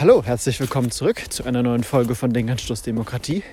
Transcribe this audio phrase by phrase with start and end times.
[0.00, 3.44] Hallo, herzlich willkommen zurück zu einer neuen Folge von Denkanstoß Demokratie.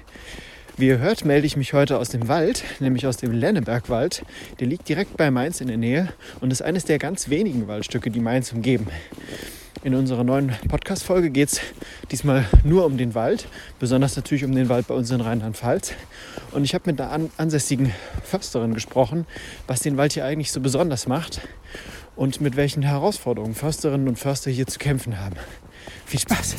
[0.75, 4.23] Wie ihr hört, melde ich mich heute aus dem Wald, nämlich aus dem Lennebergwald.
[4.59, 8.09] Der liegt direkt bei Mainz in der Nähe und ist eines der ganz wenigen Waldstücke,
[8.09, 8.87] die Mainz umgeben.
[9.83, 11.61] In unserer neuen Podcast-Folge geht es
[12.09, 13.47] diesmal nur um den Wald,
[13.79, 15.93] besonders natürlich um den Wald bei uns in Rheinland-Pfalz.
[16.53, 19.27] Und ich habe mit einer ansässigen Försterin gesprochen,
[19.67, 21.39] was den Wald hier eigentlich so besonders macht
[22.15, 25.35] und mit welchen Herausforderungen Försterinnen und Förster hier zu kämpfen haben.
[26.11, 26.57] Viel Spaß!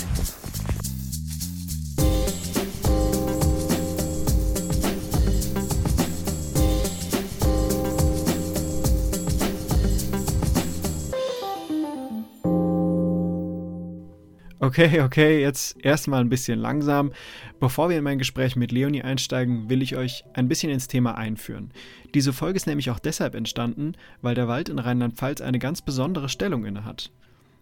[14.59, 17.13] Okay, okay, jetzt erstmal ein bisschen langsam.
[17.61, 21.19] Bevor wir in mein Gespräch mit Leonie einsteigen, will ich euch ein bisschen ins Thema
[21.19, 21.73] einführen.
[22.15, 26.31] Diese Folge ist nämlich auch deshalb entstanden, weil der Wald in Rheinland-Pfalz eine ganz besondere
[26.31, 27.11] Stellung innehat.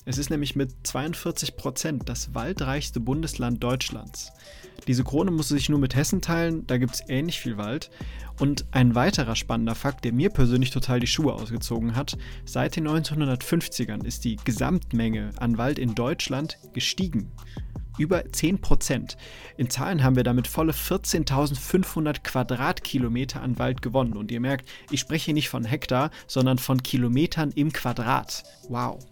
[0.06, 4.32] Es ist nämlich mit 42 Prozent das waldreichste Bundesland Deutschlands.
[4.86, 7.90] Diese Krone muss sich nur mit Hessen teilen, da gibt es ähnlich viel Wald.
[8.38, 12.88] Und ein weiterer spannender Fakt, der mir persönlich total die Schuhe ausgezogen hat, seit den
[12.88, 17.30] 1950ern ist die Gesamtmenge an Wald in Deutschland gestiegen.
[17.98, 19.18] Über 10 Prozent.
[19.58, 24.16] In Zahlen haben wir damit volle 14.500 Quadratkilometer an Wald gewonnen.
[24.16, 28.44] Und ihr merkt, ich spreche hier nicht von Hektar, sondern von Kilometern im Quadrat.
[28.70, 29.09] Wow.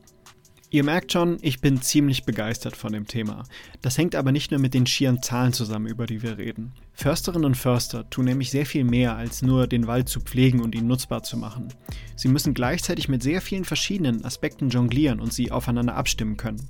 [0.71, 3.45] Ihr merkt schon, ich bin ziemlich begeistert von dem Thema.
[3.81, 6.75] Das hängt aber nicht nur mit den schieren Zahlen zusammen, über die wir reden.
[6.93, 10.75] Försterinnen und Förster tun nämlich sehr viel mehr, als nur den Wald zu pflegen und
[10.75, 11.69] ihn nutzbar zu machen.
[12.17, 16.69] Sie müssen gleichzeitig mit sehr vielen verschiedenen Aspekten jonglieren und sie aufeinander abstimmen können.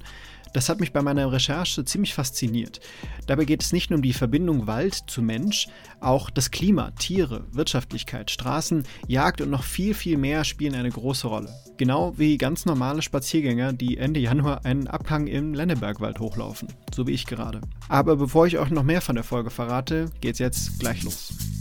[0.53, 2.81] Das hat mich bei meiner Recherche ziemlich fasziniert.
[3.27, 5.69] Dabei geht es nicht nur um die Verbindung Wald zu Mensch,
[6.01, 11.27] auch das Klima, Tiere, Wirtschaftlichkeit, Straßen, Jagd und noch viel, viel mehr spielen eine große
[11.27, 11.51] Rolle.
[11.77, 17.13] Genau wie ganz normale Spaziergänger, die Ende Januar einen Abhang im Lennebergwald hochlaufen, so wie
[17.13, 17.61] ich gerade.
[17.89, 21.58] Aber bevor ich euch noch mehr von der Folge verrate, geht's jetzt gleich los.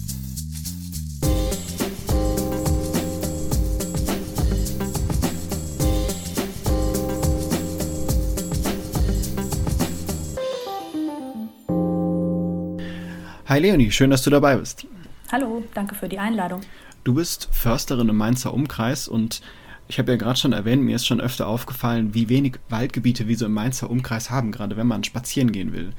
[13.50, 14.86] Hi Leonie, schön, dass du dabei bist.
[15.32, 16.60] Hallo, danke für die Einladung.
[17.06, 19.42] Du bist Försterin im Mainzer Umkreis und
[19.88, 23.38] ich habe ja gerade schon erwähnt, mir ist schon öfter aufgefallen, wie wenig Waldgebiete wir
[23.38, 25.94] so im Mainzer Umkreis haben, gerade wenn man spazieren gehen will.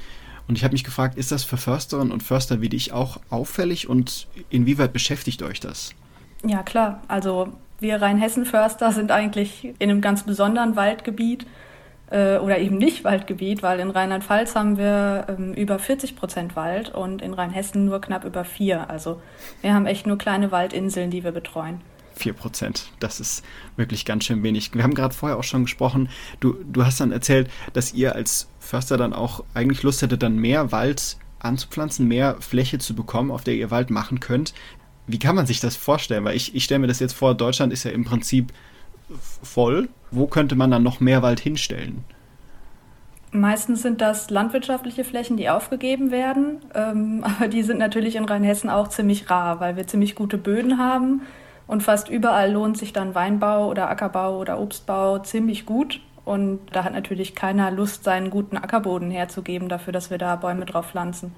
[0.47, 3.89] Und ich habe mich gefragt, ist das für Försterinnen und Förster wie dich auch auffällig
[3.89, 5.95] und inwieweit beschäftigt euch das?
[6.45, 7.03] Ja, klar.
[7.09, 11.47] Also wir Rheinhessen-Förster sind eigentlich in einem ganz besonderen Waldgebiet
[12.11, 16.95] äh, oder eben nicht Waldgebiet, weil in Rheinland-Pfalz haben wir ähm, über 40 Prozent Wald
[16.95, 18.89] und in Rheinhessen nur knapp über vier.
[18.91, 19.21] Also
[19.61, 21.81] wir haben echt nur kleine Waldinseln, die wir betreuen.
[22.15, 22.91] 4 Prozent.
[22.99, 23.45] Das ist
[23.77, 24.75] wirklich ganz schön wenig.
[24.75, 26.09] Wir haben gerade vorher auch schon gesprochen.
[26.41, 30.37] Du, du hast dann erzählt, dass ihr als Förster dann auch eigentlich Lust hättet, dann
[30.37, 34.53] mehr Wald anzupflanzen, mehr Fläche zu bekommen, auf der ihr Wald machen könnt.
[35.07, 36.25] Wie kann man sich das vorstellen?
[36.25, 38.53] Weil ich, ich stelle mir das jetzt vor, Deutschland ist ja im Prinzip
[39.43, 39.89] voll.
[40.11, 42.05] Wo könnte man dann noch mehr Wald hinstellen?
[43.31, 46.61] Meistens sind das landwirtschaftliche Flächen, die aufgegeben werden.
[46.75, 50.79] Ähm, aber die sind natürlich in Rheinhessen auch ziemlich rar, weil wir ziemlich gute Böden
[50.79, 51.23] haben.
[51.67, 56.01] Und fast überall lohnt sich dann Weinbau oder Ackerbau oder Obstbau ziemlich gut.
[56.25, 60.65] Und da hat natürlich keiner Lust, seinen guten Ackerboden herzugeben dafür, dass wir da Bäume
[60.65, 61.35] drauf pflanzen.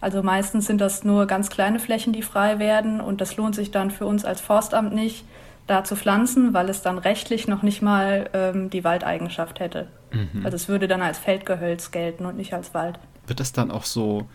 [0.00, 3.00] Also meistens sind das nur ganz kleine Flächen, die frei werden.
[3.00, 5.24] Und das lohnt sich dann für uns als Forstamt nicht,
[5.66, 9.88] da zu pflanzen, weil es dann rechtlich noch nicht mal ähm, die Waldeigenschaft hätte.
[10.12, 10.44] Mhm.
[10.44, 12.98] Also es würde dann als Feldgehölz gelten und nicht als Wald.
[13.26, 14.28] Wird das dann auch so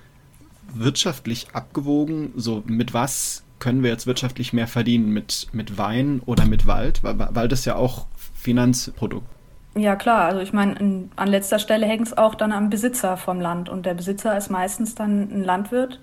[0.74, 2.34] wirtschaftlich abgewogen?
[2.36, 5.12] So mit was können wir jetzt wirtschaftlich mehr verdienen?
[5.12, 7.04] Mit, mit Wein oder mit Wald?
[7.04, 9.28] Weil Wald ist ja auch Finanzprodukt.
[9.76, 13.40] Ja klar, also ich meine, an letzter Stelle hängt es auch dann am Besitzer vom
[13.40, 16.00] Land und der Besitzer ist meistens dann ein Landwirt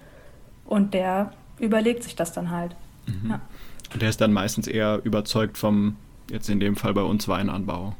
[0.64, 2.76] und der überlegt sich das dann halt.
[3.06, 3.30] Mhm.
[3.30, 3.40] Ja.
[3.92, 5.96] Und der ist dann meistens eher überzeugt vom,
[6.30, 7.94] jetzt in dem Fall bei uns, Weinanbau.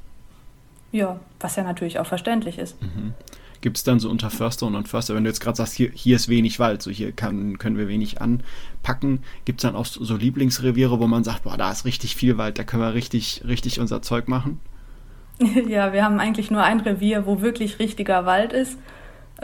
[0.92, 2.80] Ja, was ja natürlich auch verständlich ist.
[2.82, 3.14] Mhm.
[3.60, 6.16] Gibt es dann so unter Försterinnen und Förster, wenn du jetzt gerade sagst, hier, hier
[6.16, 10.16] ist wenig Wald, so hier kann, können wir wenig anpacken, gibt es dann auch so
[10.16, 13.80] Lieblingsreviere, wo man sagt, boah, da ist richtig viel Wald, da können wir richtig, richtig
[13.80, 14.60] unser Zeug machen?
[15.68, 18.78] Ja, wir haben eigentlich nur ein Revier, wo wirklich richtiger Wald ist,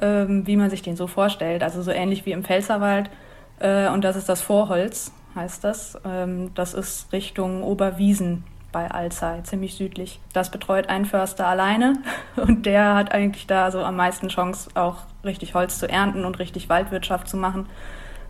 [0.00, 1.62] ähm, wie man sich den so vorstellt.
[1.62, 3.10] Also so ähnlich wie im Pfälzerwald.
[3.58, 5.98] Äh, und das ist das Vorholz heißt das.
[6.04, 10.18] Ähm, das ist Richtung Oberwiesen bei Alzey, ziemlich südlich.
[10.32, 11.94] Das betreut ein Förster alleine
[12.36, 16.38] und der hat eigentlich da so am meisten Chance, auch richtig Holz zu ernten und
[16.38, 17.66] richtig Waldwirtschaft zu machen.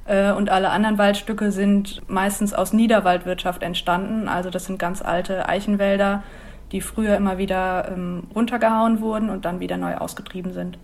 [0.05, 4.29] Äh, und alle anderen Waldstücke sind meistens aus Niederwaldwirtschaft entstanden.
[4.29, 6.23] Also das sind ganz alte Eichenwälder,
[6.73, 10.79] die früher immer wieder ähm, runtergehauen wurden und dann wieder neu ausgetrieben sind.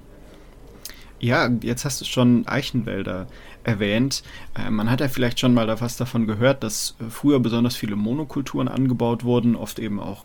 [1.20, 3.26] Ja, jetzt hast du schon Eichenwälder
[3.64, 4.22] erwähnt.
[4.54, 7.76] Äh, man hat ja vielleicht schon mal da was davon gehört, dass äh, früher besonders
[7.76, 10.24] viele Monokulturen angebaut wurden, oft eben auch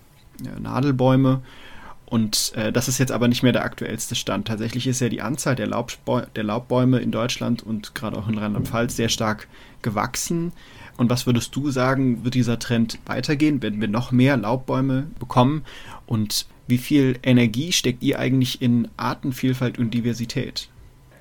[0.60, 1.42] Nadelbäume.
[2.06, 4.48] Und äh, das ist jetzt aber nicht mehr der aktuellste Stand.
[4.48, 8.38] Tatsächlich ist ja die Anzahl der, Laubbäu der Laubbäume in Deutschland und gerade auch in
[8.38, 9.48] Rheinland-Pfalz sehr stark
[9.82, 10.52] gewachsen.
[10.96, 13.64] Und was würdest du sagen, wird dieser Trend weitergehen?
[13.64, 15.64] Werden wir noch mehr Laubbäume bekommen?
[16.06, 20.70] Und wie viel Energie steckt ihr eigentlich in Artenvielfalt und Diversität?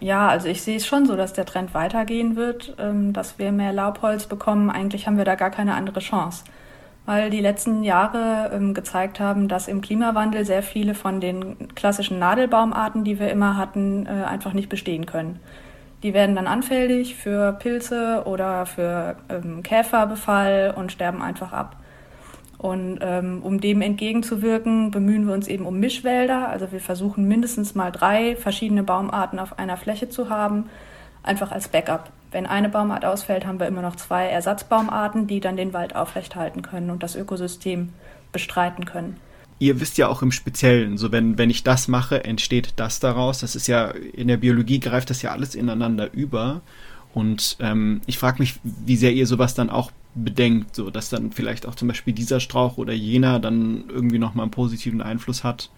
[0.03, 3.53] Ja, also ich sehe es schon so, dass der Trend weitergehen wird, ähm, dass wir
[3.53, 4.69] mehr Laubholz bekommen.
[4.69, 6.43] Eigentlich haben wir da gar keine andere Chance,
[7.07, 12.19] weil die letzten Jahre ähm, gezeigt haben, dass im Klimawandel sehr viele von den klassischen
[12.19, 15.39] Nadelbaumarten, die wir immer hatten, äh, einfach nicht bestehen können.
[16.03, 21.77] Die werden dann anfällig für Pilze oder für ähm, Käferbefall und sterben einfach ab.
[22.63, 26.49] Und ähm, um dem entgegenzuwirken, bemühen wir uns eben um Mischwälder.
[26.49, 30.67] Also wir versuchen mindestens mal drei verschiedene Baumarten auf einer Fläche zu haben,
[31.25, 32.11] einfach als Backup.
[32.31, 36.63] Wenn eine Baumart ausfällt, haben wir immer noch zwei Ersatzbaumarten, die dann den Wald aufrechthalten
[36.63, 37.89] können und das Ökosystem
[38.31, 39.17] bestreiten können.
[39.59, 43.41] Ihr wisst ja auch im Speziellen, so wenn, wenn ich das mache, entsteht das daraus.
[43.41, 46.63] Das ist ja, in der Biologie greift das ja alles ineinander über.
[47.15, 51.33] Und ähm, ich frage mich, wie sehr ihr sowas dann auch bedenkt, so dass dann
[51.33, 55.71] vielleicht auch zum Beispiel dieser Strauch oder jener dann irgendwie nochmal einen positiven Einfluss hat.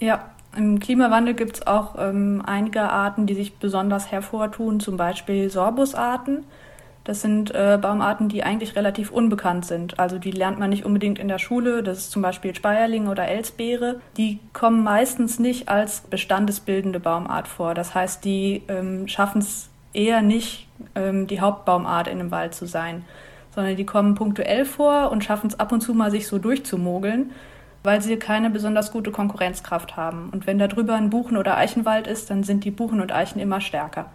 [0.00, 5.50] Ja, im Klimawandel gibt es auch ähm, einige Arten, die sich besonders hervortun, zum Beispiel
[5.50, 6.44] Sorbusarten.
[7.04, 9.98] Das sind äh, Baumarten, die eigentlich relativ unbekannt sind.
[10.00, 11.84] Also die lernt man nicht unbedingt in der Schule.
[11.84, 14.00] Das ist zum Beispiel Speierling oder Elsbeere.
[14.16, 17.74] Die kommen meistens nicht als bestandesbildende Baumart vor.
[17.74, 22.66] Das heißt, die ähm, schaffen es eher nicht ähm, die Hauptbaumart in einem Wald zu
[22.66, 23.04] sein,
[23.54, 27.32] sondern die kommen punktuell vor und schaffen es ab und zu mal, sich so durchzumogeln,
[27.82, 30.28] weil sie keine besonders gute Konkurrenzkraft haben.
[30.30, 33.40] Und wenn da drüber ein Buchen- oder Eichenwald ist, dann sind die Buchen und Eichen
[33.40, 34.10] immer stärker.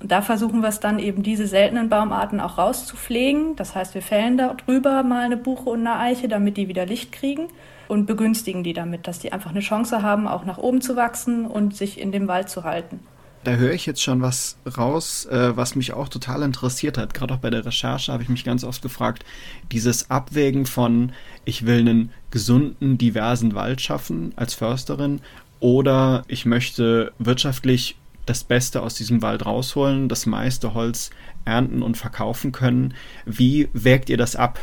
[0.00, 3.54] Und da versuchen wir es dann eben, diese seltenen Baumarten auch rauszupflegen.
[3.56, 6.86] Das heißt, wir fällen da drüber mal eine Buche und eine Eiche, damit die wieder
[6.86, 7.48] Licht kriegen
[7.86, 11.44] und begünstigen die damit, dass die einfach eine Chance haben, auch nach oben zu wachsen
[11.44, 13.00] und sich in dem Wald zu halten.
[13.42, 17.14] Da höre ich jetzt schon was raus, äh, was mich auch total interessiert hat.
[17.14, 19.24] Gerade auch bei der Recherche habe ich mich ganz oft gefragt,
[19.72, 21.12] dieses Abwägen von,
[21.46, 25.22] ich will einen gesunden, diversen Wald schaffen als Försterin
[25.58, 27.96] oder ich möchte wirtschaftlich
[28.26, 31.08] das Beste aus diesem Wald rausholen, das meiste Holz
[31.46, 32.92] ernten und verkaufen können.
[33.24, 34.58] Wie wägt ihr das ab?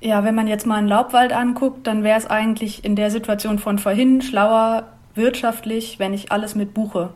[0.00, 3.60] Ja, wenn man jetzt mal einen Laubwald anguckt, dann wäre es eigentlich in der Situation
[3.60, 7.10] von vorhin schlauer wirtschaftlich, wenn ich alles mit Buche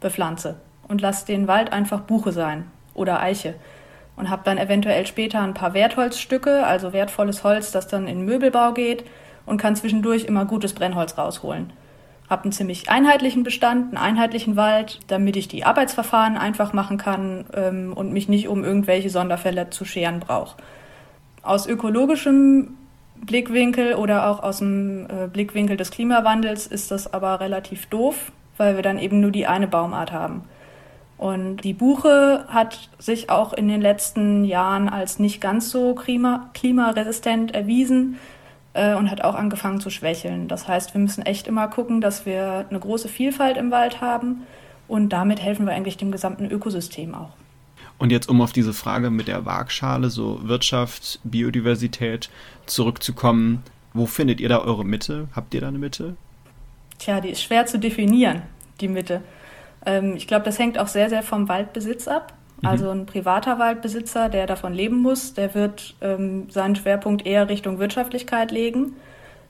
[0.00, 0.56] bepflanze
[0.86, 2.64] und lasse den Wald einfach Buche sein
[2.94, 3.54] oder Eiche
[4.16, 8.72] und habe dann eventuell später ein paar Wertholzstücke, also wertvolles Holz, das dann in Möbelbau
[8.72, 9.04] geht
[9.46, 11.72] und kann zwischendurch immer gutes Brennholz rausholen.
[12.28, 17.46] Habe einen ziemlich einheitlichen Bestand, einen einheitlichen Wald, damit ich die Arbeitsverfahren einfach machen kann
[17.54, 20.56] ähm, und mich nicht um irgendwelche Sonderfälle zu scheren brauche.
[21.42, 22.74] Aus ökologischem
[23.24, 28.76] Blickwinkel oder auch aus dem äh, Blickwinkel des Klimawandels ist das aber relativ doof, weil
[28.76, 30.42] wir dann eben nur die eine Baumart haben.
[31.16, 36.48] Und die Buche hat sich auch in den letzten Jahren als nicht ganz so klima
[36.54, 38.18] klimaresistent erwiesen
[38.74, 40.46] äh, und hat auch angefangen zu schwächeln.
[40.46, 44.42] Das heißt, wir müssen echt immer gucken, dass wir eine große Vielfalt im Wald haben
[44.86, 47.30] und damit helfen wir eigentlich dem gesamten Ökosystem auch.
[47.98, 52.30] Und jetzt, um auf diese Frage mit der Waagschale, so Wirtschaft, Biodiversität
[52.66, 55.26] zurückzukommen, wo findet ihr da eure Mitte?
[55.34, 56.16] Habt ihr da eine Mitte?
[56.98, 58.42] Tja, die ist schwer zu definieren,
[58.80, 59.22] die Mitte.
[59.84, 62.32] Ähm, ich glaube, das hängt auch sehr, sehr vom Waldbesitz ab.
[62.60, 62.68] Mhm.
[62.68, 67.78] Also ein privater Waldbesitzer, der davon leben muss, der wird ähm, seinen Schwerpunkt eher Richtung
[67.78, 68.96] Wirtschaftlichkeit legen.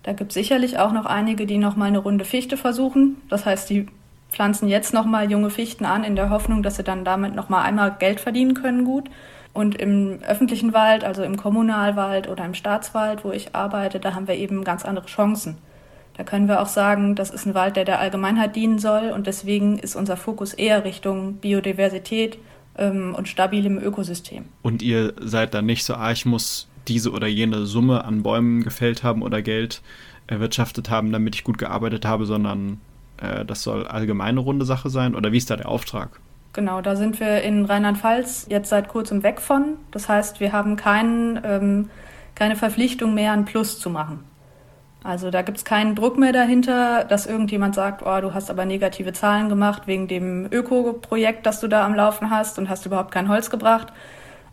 [0.02, 3.16] Da gibt es sicherlich auch noch einige, die noch mal eine Runde Fichte versuchen.
[3.28, 3.88] Das heißt, die
[4.30, 7.48] pflanzen jetzt noch mal junge Fichten an in der Hoffnung, dass sie dann damit noch
[7.48, 9.08] mal einmal Geld verdienen können gut.
[9.54, 14.28] Und im öffentlichen Wald, also im Kommunalwald oder im Staatswald, wo ich arbeite, da haben
[14.28, 15.58] wir eben ganz andere Chancen.
[16.18, 19.28] Da können wir auch sagen, das ist ein Wald, der der Allgemeinheit dienen soll und
[19.28, 22.38] deswegen ist unser Fokus eher Richtung Biodiversität
[22.76, 24.44] ähm, und stabilem Ökosystem.
[24.62, 28.64] Und ihr seid dann nicht so, ah, ich muss diese oder jene Summe an Bäumen
[28.64, 29.80] gefällt haben oder Geld
[30.26, 32.80] erwirtschaftet haben, damit ich gut gearbeitet habe, sondern
[33.18, 36.18] äh, das soll allgemeine runde Sache sein oder wie ist da der Auftrag?
[36.52, 39.76] Genau, da sind wir in Rheinland-Pfalz jetzt seit kurzem weg von.
[39.92, 41.90] Das heißt, wir haben kein, ähm,
[42.34, 44.24] keine Verpflichtung mehr, ein Plus zu machen.
[45.04, 48.64] Also da gibt es keinen Druck mehr dahinter, dass irgendjemand sagt, oh, du hast aber
[48.64, 53.12] negative Zahlen gemacht wegen dem Öko-Projekt, das du da am Laufen hast und hast überhaupt
[53.12, 53.92] kein Holz gebracht.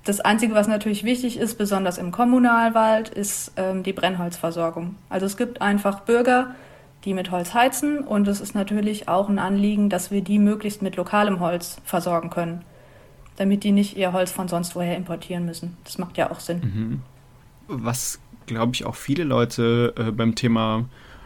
[0.04, 4.96] Das Einzige, was natürlich wichtig ist, besonders im Kommunalwald, ist ähm, die Brennholzversorgung.
[5.10, 6.54] Also es gibt einfach Bürger,
[7.06, 10.84] die mit Holz heizen und es ist natürlich auch ein Anliegen, dass wir die möglichst
[10.84, 12.64] mit lokalem Holz versorgen können,
[13.38, 15.76] damit die nicht ihr Holz von sonst woher importieren müssen.
[15.84, 16.60] Das macht ja auch Sinn.
[16.60, 17.02] Mhm.
[17.68, 20.86] Was, glaube ich, auch viele Leute äh, beim Thema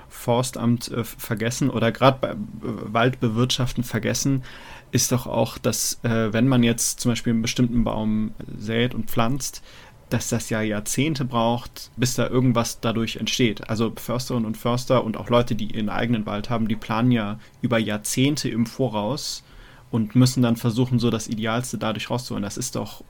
[0.09, 4.43] Forstamt äh, vergessen oder gerade bei äh, Waldbewirtschaften vergessen,
[4.91, 9.09] ist doch auch, dass äh, wenn man jetzt zum Beispiel einen bestimmten Baum sät und
[9.09, 9.63] pflanzt,
[10.09, 13.69] dass das ja Jahrzehnte braucht, bis da irgendwas dadurch entsteht.
[13.69, 17.39] Also Försterinnen und Förster und auch Leute, die ihren eigenen Wald haben, die planen ja
[17.61, 19.43] über Jahrzehnte im Voraus
[19.91, 22.43] und müssen dann versuchen, so das Idealste dadurch rauszuholen.
[22.43, 23.03] Das ist doch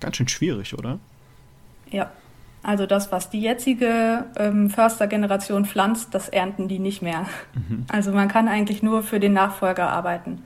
[0.00, 0.98] ganz schön schwierig, oder?
[1.90, 2.10] Ja,
[2.62, 7.26] also das, was die jetzige ähm, Förstergeneration pflanzt, das ernten die nicht mehr.
[7.54, 7.86] Mhm.
[7.90, 10.42] Also man kann eigentlich nur für den Nachfolger arbeiten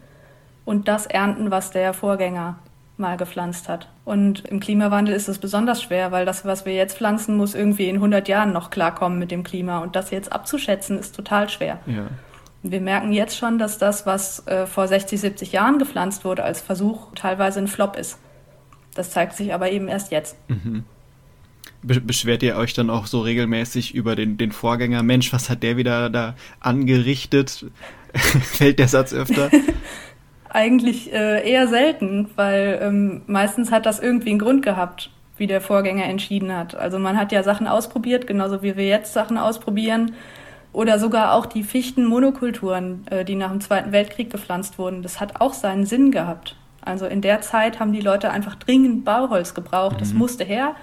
[0.65, 2.59] und das ernten, was der Vorgänger
[2.97, 3.89] mal gepflanzt hat.
[4.07, 7.91] Und im Klimawandel ist es besonders schwer, weil das, was wir jetzt pflanzen, muss irgendwie
[7.91, 9.81] in 100 Jahren noch klarkommen mit dem Klima.
[9.81, 11.79] Und das jetzt abzuschätzen, ist total schwer.
[11.85, 12.07] Ja.
[12.63, 16.63] Wir merken jetzt schon, dass das, was äh, vor 60, 70 Jahren gepflanzt wurde als
[16.63, 18.19] Versuch, teilweise ein Flop ist.
[18.95, 20.37] Das zeigt sich aber eben erst jetzt.
[20.49, 20.87] Mhm
[21.83, 25.03] beschwert ihr euch dann auch so regelmäßig über den, den Vorgänger?
[25.03, 27.67] Mensch, was hat der wieder da angerichtet?
[28.15, 29.51] Fällt der Satz öfter?
[30.49, 35.61] Eigentlich äh, eher selten, weil ähm, meistens hat das irgendwie einen Grund gehabt, wie der
[35.61, 36.75] Vorgänger entschieden hat.
[36.75, 40.13] Also man hat ja Sachen ausprobiert, genauso wie wir jetzt Sachen ausprobieren.
[40.73, 45.03] Oder sogar auch die Fichtenmonokulturen, äh, die nach dem Zweiten Weltkrieg gepflanzt wurden.
[45.03, 46.57] Das hat auch seinen Sinn gehabt.
[46.83, 50.01] Also in der Zeit haben die Leute einfach dringend Bauholz gebraucht.
[50.01, 50.19] Das mhm.
[50.19, 50.77] musste her.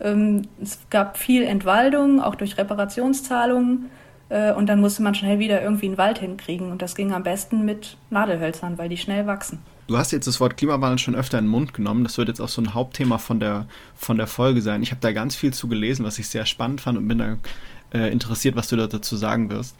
[0.00, 3.90] Ähm, es gab viel Entwaldung, auch durch Reparationszahlungen.
[4.28, 6.70] Äh, und dann musste man schnell wieder irgendwie einen Wald hinkriegen.
[6.70, 9.60] Und das ging am besten mit Nadelhölzern, weil die schnell wachsen.
[9.86, 12.02] Du hast jetzt das Wort Klimawandel schon öfter in den Mund genommen.
[12.02, 14.82] Das wird jetzt auch so ein Hauptthema von der, von der Folge sein.
[14.82, 17.36] Ich habe da ganz viel zu gelesen, was ich sehr spannend fand und bin da
[17.94, 19.76] äh, interessiert, was du dazu sagen wirst.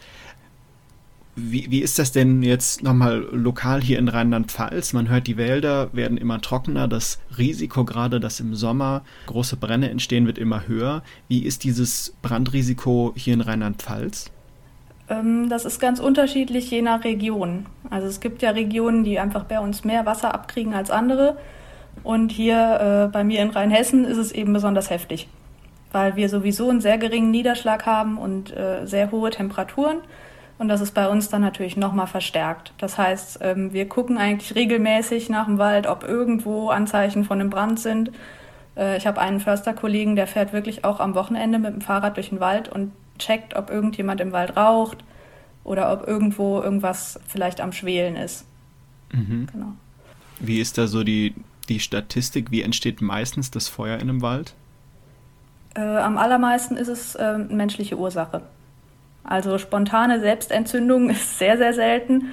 [1.39, 4.93] Wie, wie ist das denn jetzt nochmal lokal hier in Rheinland-Pfalz?
[4.93, 9.87] Man hört, die Wälder werden immer trockener, das Risiko gerade, dass im Sommer große Brände
[9.87, 11.03] entstehen, wird immer höher.
[11.27, 14.31] Wie ist dieses Brandrisiko hier in Rheinland-Pfalz?
[15.09, 17.67] Ähm, das ist ganz unterschiedlich je nach Region.
[17.91, 21.37] Also es gibt ja Regionen, die einfach bei uns mehr Wasser abkriegen als andere.
[22.03, 25.27] Und hier äh, bei mir in Rheinhessen ist es eben besonders heftig,
[25.91, 29.97] weil wir sowieso einen sehr geringen Niederschlag haben und äh, sehr hohe Temperaturen.
[30.59, 32.73] Und das ist bei uns dann natürlich nochmal verstärkt.
[32.79, 37.49] Das heißt, ähm, wir gucken eigentlich regelmäßig nach dem Wald, ob irgendwo Anzeichen von einem
[37.49, 38.11] Brand sind.
[38.75, 42.29] Äh, ich habe einen Försterkollegen, der fährt wirklich auch am Wochenende mit dem Fahrrad durch
[42.29, 45.03] den Wald und checkt, ob irgendjemand im Wald raucht
[45.63, 48.45] oder ob irgendwo irgendwas vielleicht am Schwelen ist.
[49.11, 49.47] Mhm.
[49.51, 49.73] Genau.
[50.39, 51.35] Wie ist da so die,
[51.69, 52.51] die Statistik?
[52.51, 54.55] Wie entsteht meistens das Feuer in einem Wald?
[55.75, 58.41] Äh, am allermeisten ist es äh, menschliche Ursache.
[59.27, 62.31] Also spontane Selbstentzündung ist sehr, sehr selten.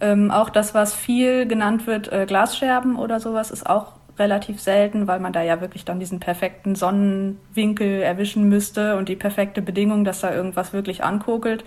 [0.00, 5.06] Ähm, auch das, was viel genannt wird, äh, Glasscherben oder sowas, ist auch relativ selten,
[5.06, 10.04] weil man da ja wirklich dann diesen perfekten Sonnenwinkel erwischen müsste und die perfekte Bedingung,
[10.04, 11.64] dass da irgendwas wirklich ankokelt.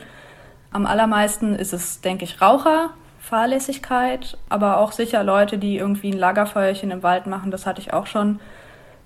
[0.72, 6.18] Am allermeisten ist es, denke ich, Raucher, Fahrlässigkeit, aber auch sicher Leute, die irgendwie ein
[6.18, 7.52] Lagerfeuerchen im Wald machen.
[7.52, 8.40] Das hatte ich auch schon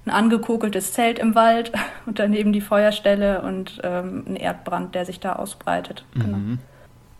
[0.05, 1.71] ein angekokeltes Zelt im Wald
[2.05, 6.05] und daneben die Feuerstelle und ähm, ein Erdbrand, der sich da ausbreitet.
[6.13, 6.37] Genau.
[6.37, 6.59] Mhm.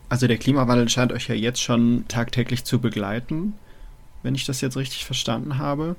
[0.08, 3.54] Also der Klimawandel scheint euch ja jetzt schon tagtäglich zu begleiten,
[4.24, 5.96] wenn ich das jetzt richtig verstanden habe.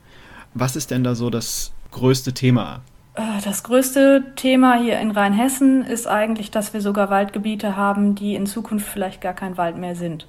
[0.54, 2.82] Was ist denn da so das größte Thema?
[3.14, 8.36] Äh, das größte Thema hier in Rheinhessen ist eigentlich, dass wir sogar Waldgebiete haben, die
[8.36, 10.26] in Zukunft vielleicht gar kein Wald mehr sind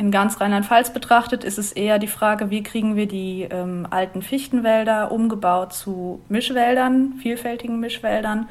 [0.00, 4.22] in ganz Rheinland-Pfalz betrachtet ist es eher die Frage, wie kriegen wir die ähm, alten
[4.22, 8.48] Fichtenwälder umgebaut zu Mischwäldern, vielfältigen Mischwäldern.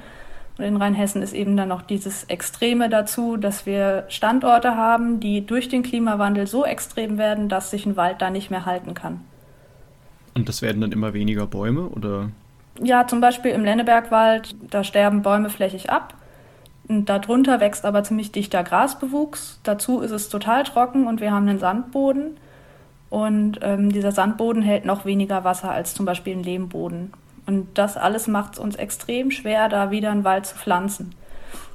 [0.59, 5.43] Und in Rheinhessen ist eben dann noch dieses Extreme dazu, dass wir Standorte haben, die
[5.43, 9.21] durch den Klimawandel so extrem werden, dass sich ein Wald da nicht mehr halten kann.
[10.35, 12.29] Und das werden dann immer weniger Bäume oder?
[12.79, 16.13] Ja, zum Beispiel im Lennebergwald, da sterben Bäume flächig ab.
[16.89, 19.59] Und darunter wächst aber ziemlich dichter Grasbewuchs.
[19.63, 22.37] Dazu ist es total trocken und wir haben einen Sandboden.
[23.09, 27.13] Und ähm, dieser Sandboden hält noch weniger Wasser als zum Beispiel ein Lehmboden.
[27.45, 31.15] Und das alles macht es uns extrem schwer, da wieder einen Wald zu pflanzen.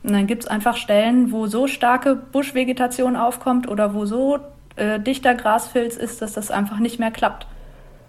[0.03, 4.39] Und dann gibt es einfach Stellen, wo so starke Buschvegetation aufkommt oder wo so
[4.77, 7.47] äh, dichter Grasfilz ist, dass das einfach nicht mehr klappt.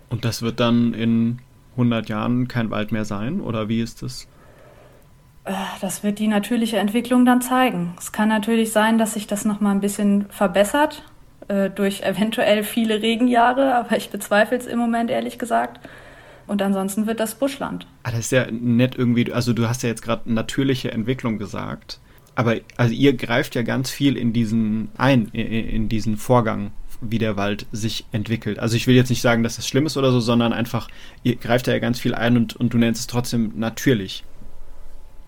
[0.09, 1.39] Und das wird dann in
[1.73, 3.41] 100 Jahren kein Wald mehr sein?
[3.41, 4.27] Oder wie ist das?
[5.45, 7.93] Äh, das wird die natürliche Entwicklung dann zeigen.
[7.97, 11.03] Es kann natürlich sein, dass sich das noch mal ein bisschen verbessert
[11.47, 15.79] äh, durch eventuell viele Regenjahre, aber ich bezweifle es im Moment ehrlich gesagt.
[16.47, 17.87] Und ansonsten wird das Buschland.
[18.03, 21.99] Ah, das ist ja nett irgendwie, also du hast ja jetzt gerade natürliche Entwicklung gesagt.
[22.35, 26.71] Aber also ihr greift ja ganz viel in diesen ein, in, diesen Vorgang,
[27.01, 28.59] wie der Wald sich entwickelt.
[28.59, 30.87] Also ich will jetzt nicht sagen, dass das schlimm ist oder so, sondern einfach,
[31.23, 34.23] ihr greift ja ganz viel ein und, und du nennst es trotzdem natürlich.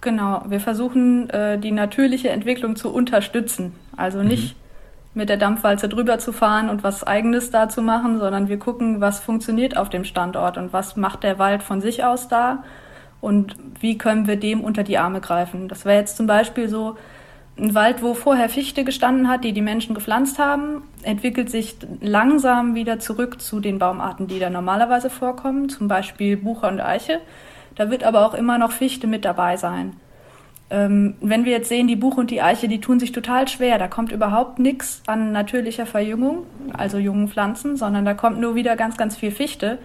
[0.08, 3.74] Genau, wir versuchen äh, die natürliche Entwicklung zu unterstützen.
[3.98, 5.20] Also nicht mhm.
[5.20, 9.02] mit der Dampfwalze drüber zu fahren und was eigenes da zu machen, sondern wir gucken,
[9.02, 12.64] was funktioniert auf dem Standort und was macht der Wald von sich aus da
[13.20, 15.68] und wie können wir dem unter die Arme greifen.
[15.68, 16.96] Das wäre jetzt zum Beispiel so,
[17.60, 22.76] ein Wald, wo vorher Fichte gestanden hat, die die Menschen gepflanzt haben, entwickelt sich langsam
[22.76, 27.20] wieder zurück zu den Baumarten, die da normalerweise vorkommen, zum Beispiel Buche und Eiche.
[27.78, 29.94] Da wird aber auch immer noch Fichte mit dabei sein.
[30.70, 33.78] Ähm, wenn wir jetzt sehen, die Buche und die Eiche, die tun sich total schwer.
[33.78, 38.76] Da kommt überhaupt nichts an natürlicher Verjüngung, also jungen Pflanzen, sondern da kommt nur wieder
[38.76, 39.78] ganz, ganz viel Fichte.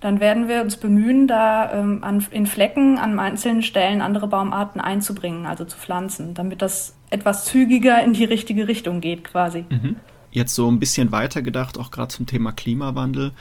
[0.00, 4.80] Dann werden wir uns bemühen, da ähm, an, in Flecken an einzelnen Stellen andere Baumarten
[4.80, 9.64] einzubringen, also zu pflanzen, damit das etwas zügiger in die richtige Richtung geht quasi.
[9.68, 9.96] Mhm.
[10.32, 13.32] Jetzt so ein bisschen weiter gedacht, auch gerade zum Thema Klimawandel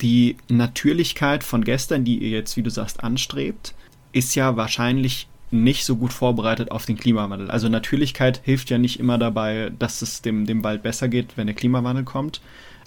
[0.00, 3.74] die Natürlichkeit von gestern, die ihr jetzt, wie du sagst, anstrebt,
[4.12, 7.50] ist ja wahrscheinlich nicht so gut vorbereitet auf den Klimawandel.
[7.50, 11.46] Also Natürlichkeit hilft ja nicht immer dabei, dass es dem, dem Wald besser geht, wenn
[11.46, 12.40] der Klimawandel kommt.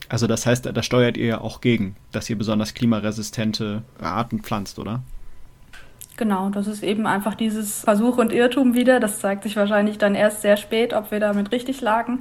[0.09, 4.77] Also das heißt, da steuert ihr ja auch gegen, dass ihr besonders klimaresistente Arten pflanzt,
[4.77, 5.01] oder?
[6.17, 8.99] Genau, das ist eben einfach dieses Versuch und Irrtum wieder.
[8.99, 12.19] Das zeigt sich wahrscheinlich dann erst sehr spät, ob wir damit richtig lagen.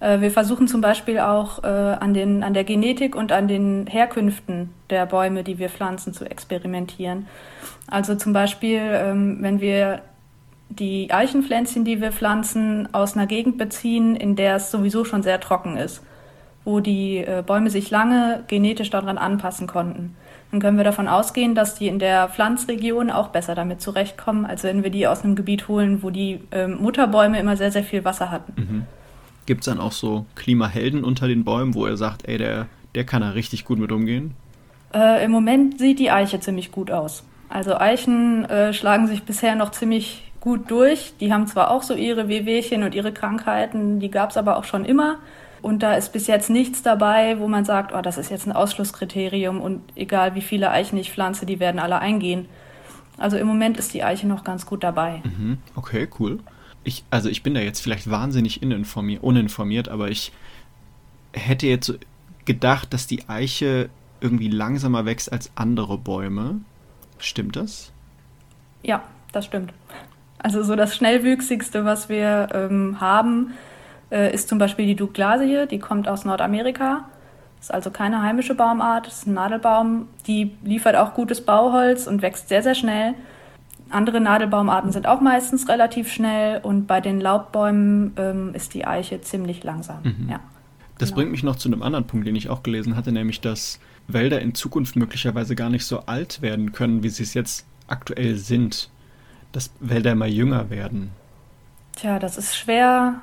[0.00, 3.86] Äh, wir versuchen zum Beispiel auch äh, an, den, an der Genetik und an den
[3.86, 7.26] Herkünften der Bäume, die wir pflanzen, zu experimentieren.
[7.86, 10.02] Also zum Beispiel, ähm, wenn wir
[10.68, 15.40] die Eichenpflänzchen, die wir pflanzen, aus einer Gegend beziehen, in der es sowieso schon sehr
[15.40, 16.02] trocken ist,
[16.64, 20.16] wo die äh, Bäume sich lange genetisch daran anpassen konnten.
[20.50, 24.64] Dann können wir davon ausgehen, dass die in der Pflanzregion auch besser damit zurechtkommen, als
[24.64, 28.04] wenn wir die aus einem Gebiet holen, wo die ähm, Mutterbäume immer sehr, sehr viel
[28.04, 28.52] Wasser hatten.
[28.56, 28.86] Mhm.
[29.46, 33.04] Gibt es dann auch so Klimahelden unter den Bäumen, wo er sagt, ey, der, der
[33.04, 34.34] kann da richtig gut mit umgehen?
[34.92, 37.22] Äh, Im Moment sieht die Eiche ziemlich gut aus.
[37.48, 41.14] Also Eichen äh, schlagen sich bisher noch ziemlich gut durch.
[41.20, 44.64] Die haben zwar auch so ihre Wehwehchen und ihre Krankheiten, die gab es aber auch
[44.64, 45.18] schon immer.
[45.62, 48.52] Und da ist bis jetzt nichts dabei, wo man sagt, oh, das ist jetzt ein
[48.52, 52.46] Ausschlusskriterium und egal wie viele Eichen ich pflanze, die werden alle eingehen.
[53.16, 55.22] Also im Moment ist die Eiche noch ganz gut dabei.
[55.24, 55.58] Mhm.
[55.74, 56.40] Okay, cool
[56.86, 60.32] ich, also ich bin da jetzt vielleicht wahnsinnig uninformiert, aber ich
[61.32, 61.98] hätte jetzt
[62.44, 66.60] gedacht, dass die Eiche irgendwie langsamer wächst als andere Bäume.
[67.18, 67.92] Stimmt das?
[68.82, 69.72] Ja, das stimmt.
[70.38, 73.54] Also so das schnellwüchsigste, was wir ähm, haben,
[74.10, 77.08] äh, ist zum Beispiel die Douglasie, die kommt aus Nordamerika.
[77.60, 80.08] Ist also keine heimische Baumart, ist ein Nadelbaum.
[80.28, 83.14] Die liefert auch gutes Bauholz und wächst sehr, sehr schnell.
[83.90, 89.20] Andere Nadelbaumarten sind auch meistens relativ schnell und bei den Laubbäumen ähm, ist die Eiche
[89.20, 90.02] ziemlich langsam.
[90.02, 90.28] Mhm.
[90.28, 90.40] Ja,
[90.98, 91.16] das genau.
[91.16, 94.40] bringt mich noch zu einem anderen Punkt, den ich auch gelesen hatte, nämlich dass Wälder
[94.40, 98.90] in Zukunft möglicherweise gar nicht so alt werden können, wie sie es jetzt aktuell sind.
[99.52, 101.10] Dass Wälder immer jünger werden.
[101.94, 103.20] Tja, das ist schwer,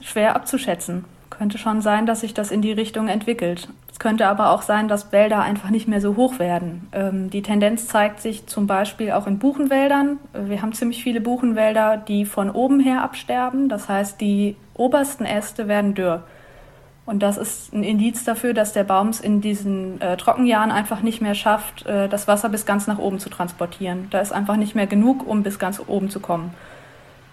[0.00, 1.04] schwer abzuschätzen.
[1.36, 3.68] Könnte schon sein, dass sich das in die Richtung entwickelt.
[3.90, 6.88] Es könnte aber auch sein, dass Wälder einfach nicht mehr so hoch werden.
[6.92, 10.18] Ähm, die Tendenz zeigt sich zum Beispiel auch in Buchenwäldern.
[10.32, 13.68] Wir haben ziemlich viele Buchenwälder, die von oben her absterben.
[13.68, 16.22] Das heißt, die obersten Äste werden dürr.
[17.06, 21.02] Und das ist ein Indiz dafür, dass der Baum es in diesen äh, Trockenjahren einfach
[21.02, 24.06] nicht mehr schafft, äh, das Wasser bis ganz nach oben zu transportieren.
[24.10, 26.54] Da ist einfach nicht mehr genug, um bis ganz oben zu kommen.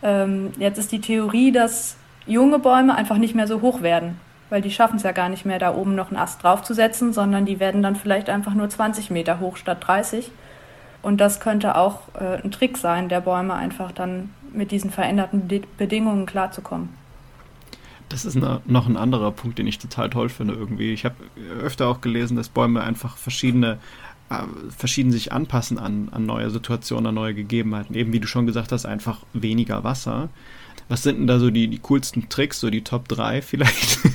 [0.04, 4.19] Ähm, jetzt ist die Theorie, dass junge Bäume einfach nicht mehr so hoch werden
[4.51, 7.45] weil die schaffen es ja gar nicht mehr, da oben noch einen Ast draufzusetzen, sondern
[7.45, 10.29] die werden dann vielleicht einfach nur 20 Meter hoch statt 30.
[11.01, 15.47] Und das könnte auch äh, ein Trick sein, der Bäume einfach dann mit diesen veränderten
[15.47, 16.89] Be Bedingungen klarzukommen.
[18.10, 20.91] Das ist eine, noch ein anderer Punkt, den ich total toll finde irgendwie.
[20.91, 21.15] Ich habe
[21.63, 23.77] öfter auch gelesen, dass Bäume einfach verschiedene
[24.29, 24.43] äh,
[24.77, 27.95] verschieden sich anpassen an, an neue Situationen, an neue Gegebenheiten.
[27.95, 30.27] Eben wie du schon gesagt hast, einfach weniger Wasser.
[30.91, 33.99] Was sind denn da so die, die coolsten Tricks, so die Top 3 vielleicht?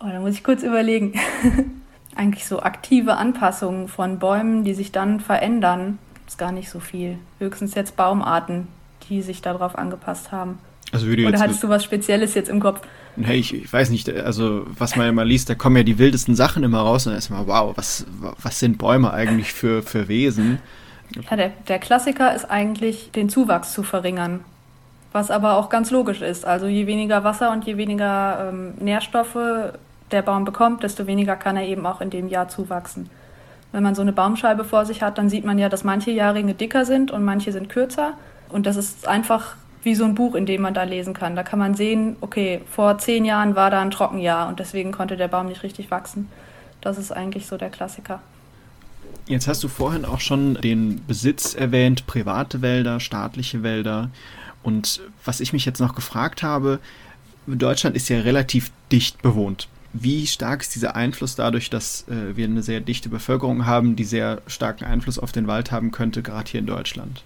[0.00, 1.14] Oh, da muss ich kurz überlegen.
[2.14, 6.78] Eigentlich so aktive Anpassungen von Bäumen, die sich dann verändern, gibt es gar nicht so
[6.78, 7.18] viel.
[7.40, 8.68] Höchstens jetzt Baumarten,
[9.08, 10.60] die sich darauf angepasst haben.
[10.92, 12.80] Also Oder jetzt hattest du was Spezielles jetzt im Kopf?
[13.16, 16.36] Nee, ich, ich, weiß nicht, also was man immer liest, da kommen ja die wildesten
[16.36, 18.06] Sachen immer raus und dann ist immer, wow, was,
[18.40, 20.60] was sind Bäume eigentlich für, für Wesen?
[21.28, 24.44] Ja, der, der Klassiker ist eigentlich, den Zuwachs zu verringern.
[25.12, 26.44] Was aber auch ganz logisch ist.
[26.44, 29.72] Also je weniger Wasser und je weniger ähm, Nährstoffe
[30.10, 33.08] der Baum bekommt, desto weniger kann er eben auch in dem Jahr zuwachsen.
[33.72, 36.54] Wenn man so eine Baumscheibe vor sich hat, dann sieht man ja, dass manche Jahrringe
[36.54, 38.14] dicker sind und manche sind kürzer.
[38.48, 41.36] Und das ist einfach wie so ein Buch, in dem man da lesen kann.
[41.36, 45.16] Da kann man sehen, okay, vor zehn Jahren war da ein Trockenjahr und deswegen konnte
[45.16, 46.28] der Baum nicht richtig wachsen.
[46.80, 48.20] Das ist eigentlich so der Klassiker.
[49.26, 54.10] Jetzt hast du vorhin auch schon den Besitz erwähnt, private Wälder, staatliche Wälder.
[54.62, 56.80] Und was ich mich jetzt noch gefragt habe,
[57.46, 59.68] Deutschland ist ja relativ dicht bewohnt.
[59.94, 64.04] Wie stark ist dieser Einfluss dadurch, dass äh, wir eine sehr dichte Bevölkerung haben, die
[64.04, 67.24] sehr starken Einfluss auf den Wald haben könnte, gerade hier in Deutschland?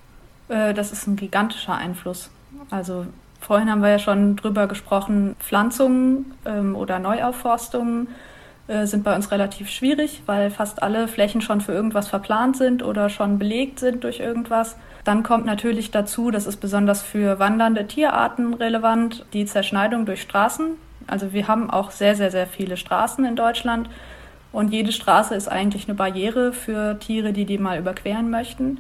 [0.49, 2.31] Äh, das ist ein gigantischer Einfluss.
[2.71, 3.07] Also
[3.41, 8.07] vorhin haben wir ja schon drüber gesprochen, Pflanzungen ähm, oder Neuaufforstungen
[8.69, 12.83] äh, sind bei uns relativ schwierig, weil fast alle Flächen schon für irgendwas verplant sind
[12.83, 14.77] oder schon belegt sind durch irgendwas.
[15.05, 20.77] Dann kommt natürlich dazu, das ist besonders für wandernde Tierarten relevant, die Zerschneidung durch Straßen.
[21.09, 23.89] Also wir haben auch sehr, sehr, sehr viele Straßen in Deutschland
[24.53, 28.79] und jede Straße ist eigentlich eine Barriere für Tiere, die die mal überqueren möchten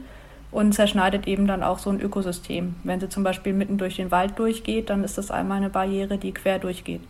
[0.53, 2.77] und zerschneidet eben dann auch so ein Ökosystem.
[2.85, 6.18] Wenn sie zum Beispiel mitten durch den Wald durchgeht, dann ist das einmal eine Barriere,
[6.18, 7.01] die quer durchgeht.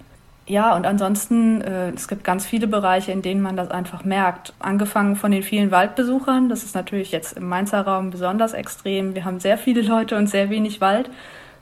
[0.47, 4.53] Ja, und ansonsten, äh, es gibt ganz viele Bereiche, in denen man das einfach merkt.
[4.59, 9.15] Angefangen von den vielen Waldbesuchern, das ist natürlich jetzt im Mainzer Raum besonders extrem.
[9.15, 11.11] Wir haben sehr viele Leute und sehr wenig Wald.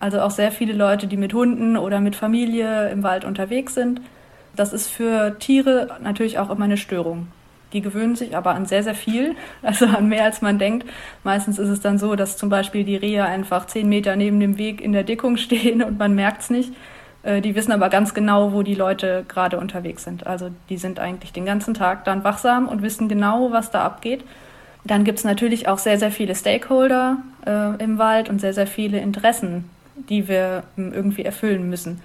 [0.00, 4.00] Also auch sehr viele Leute, die mit Hunden oder mit Familie im Wald unterwegs sind.
[4.56, 7.28] Das ist für Tiere natürlich auch immer eine Störung.
[7.74, 10.88] Die gewöhnen sich aber an sehr, sehr viel, also an mehr als man denkt.
[11.22, 14.56] Meistens ist es dann so, dass zum Beispiel die Rehe einfach zehn Meter neben dem
[14.56, 16.72] Weg in der Dickung stehen und man merkt es nicht.
[17.22, 20.26] Äh, die wissen aber ganz genau, wo die Leute gerade unterwegs sind.
[20.26, 24.24] Also die sind eigentlich den ganzen Tag dann wachsam und wissen genau, was da abgeht.
[24.84, 28.66] Dann gibt es natürlich auch sehr, sehr viele Stakeholder äh, im Wald und sehr, sehr
[28.66, 29.68] viele Interessen,
[30.08, 32.00] die wir ähm, irgendwie erfüllen müssen.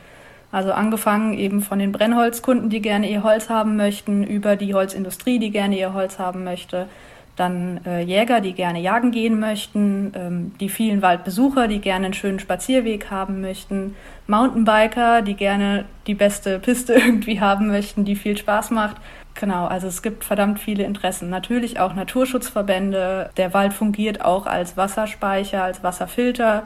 [0.52, 5.40] Also angefangen eben von den Brennholzkunden, die gerne ihr Holz haben möchten, über die Holzindustrie,
[5.40, 6.88] die gerne ihr Holz haben möchte,
[7.36, 12.14] dann äh, Jäger, die gerne jagen gehen möchten, ähm, die vielen Waldbesucher, die gerne einen
[12.14, 13.96] schönen Spazierweg haben möchten,
[14.28, 18.98] Mountainbiker, die gerne die beste Piste irgendwie haben möchten, die viel Spaß macht.
[19.34, 21.30] Genau, also es gibt verdammt viele Interessen.
[21.30, 23.32] Natürlich auch Naturschutzverbände.
[23.36, 26.66] Der Wald fungiert auch als Wasserspeicher, als Wasserfilter.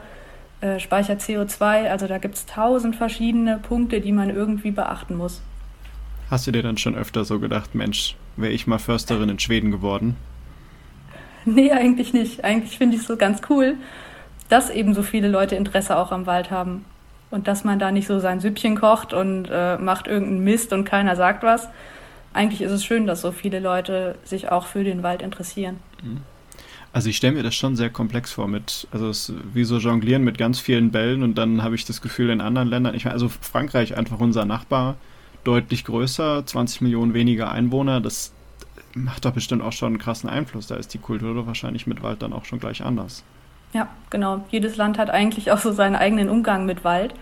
[0.60, 1.88] Äh, speichert CO2.
[1.88, 5.40] Also da gibt es tausend verschiedene Punkte, die man irgendwie beachten muss.
[6.30, 9.70] Hast du dir dann schon öfter so gedacht, Mensch, wäre ich mal Försterin in Schweden
[9.70, 10.16] geworden?
[11.46, 12.44] Nee, eigentlich nicht.
[12.44, 13.76] Eigentlich finde ich es so ganz cool,
[14.48, 16.84] dass eben so viele Leute Interesse auch am Wald haben.
[17.30, 20.84] Und dass man da nicht so sein Süppchen kocht und äh, macht irgendeinen Mist und
[20.84, 21.68] keiner sagt was.
[22.32, 25.78] Eigentlich ist es schön, dass so viele Leute sich auch für den Wald interessieren.
[26.02, 26.22] Mhm.
[26.92, 30.24] Also ich stelle mir das schon sehr komplex vor mit, also es wie so jonglieren
[30.24, 33.14] mit ganz vielen Bällen und dann habe ich das Gefühl in anderen Ländern, ich meine,
[33.14, 34.96] also Frankreich einfach unser Nachbar,
[35.44, 38.32] deutlich größer, 20 Millionen weniger Einwohner, das
[38.94, 40.66] macht doch bestimmt auch schon einen krassen Einfluss.
[40.66, 43.24] Da ist die Kultur wahrscheinlich mit Wald dann auch schon gleich anders.
[43.72, 44.44] Ja, genau.
[44.50, 47.14] Jedes Land hat eigentlich auch so seinen eigenen Umgang mit Wald.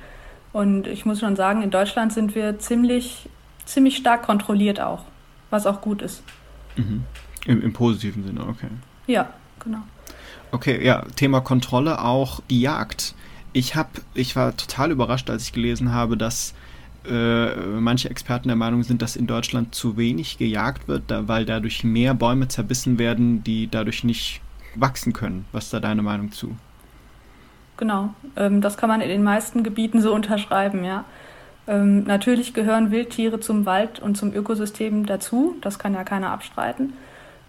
[0.53, 3.29] Und ich muss schon sagen, in Deutschland sind wir ziemlich,
[3.67, 5.05] ziemlich stark kontrolliert auch,
[5.51, 6.23] was auch gut ist.
[6.77, 7.05] Mhm.
[7.45, 8.69] Im, Im positiven Sinne, okay.
[9.07, 9.29] Ja,
[9.63, 9.81] genau.
[10.51, 13.15] Okay, ja, Thema Kontrolle auch die Jagd.
[13.53, 16.55] Ich habe, ich war total überrascht, als ich gelesen habe, dass
[17.09, 21.45] äh, manche Experten der Meinung sind, dass in Deutschland zu wenig gejagt wird, da, weil
[21.45, 24.41] dadurch mehr Bäume zerbissen werden, die dadurch nicht
[24.75, 25.47] wachsen können.
[25.53, 26.57] Was ist da deine Meinung zu?
[27.77, 31.05] Genau, ähm, das kann man in den meisten Gebieten so unterschreiben, ja.
[31.67, 36.95] Ähm, natürlich gehören Wildtiere zum Wald und zum Ökosystem dazu, das kann ja keiner abstreiten.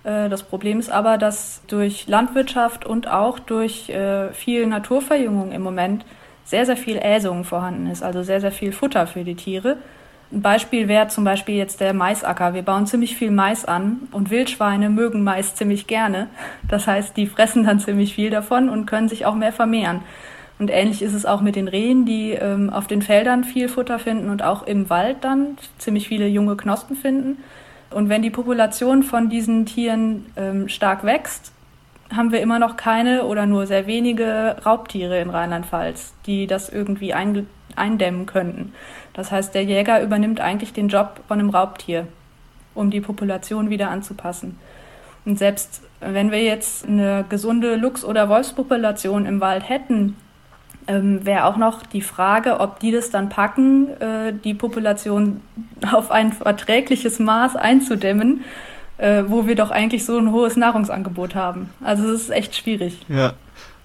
[0.03, 5.61] Äh, das Problem ist aber, dass durch Landwirtschaft und auch durch äh, viel Naturverjüngung im
[5.61, 6.05] Moment
[6.49, 9.77] sehr, sehr viel Äsung vorhanden ist, also sehr, sehr viel Futter für die Tiere.
[10.31, 12.55] Ein Beispiel wäre zum Beispiel jetzt der Maisacker.
[12.55, 16.27] Wir bauen ziemlich viel Mais an und Wildschweine mögen Mais ziemlich gerne.
[16.67, 20.01] Das heißt, die fressen dann ziemlich viel davon und können sich auch mehr vermehren.
[20.57, 23.99] Und ähnlich ist es auch mit den Rehen, die ähm, auf den Feldern viel Futter
[23.99, 27.37] finden und auch im Wald dann ziemlich viele junge Knospen finden.
[27.91, 31.53] Und wenn die Population von diesen Tieren ähm, stark wächst,
[32.15, 37.13] haben wir immer noch keine oder nur sehr wenige Raubtiere in Rheinland-Pfalz, die das irgendwie
[37.13, 38.73] eindämmen könnten.
[39.13, 42.07] Das heißt, der Jäger übernimmt eigentlich den Job von einem Raubtier,
[42.73, 44.57] um die Population wieder anzupassen.
[45.25, 50.15] Und selbst wenn wir jetzt eine gesunde Luchs- oder Wolfspopulation im Wald hätten,
[50.87, 55.41] ähm, wäre auch noch die Frage, ob die das dann packen, äh, die Population
[55.91, 58.43] auf ein verträgliches Maß einzudämmen,
[58.99, 61.69] äh, wo wir doch eigentlich so ein hohes Nahrungsangebot haben.
[61.81, 62.97] Also es ist echt schwierig.
[63.07, 63.33] Ja.